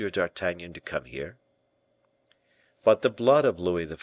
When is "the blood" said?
3.03-3.45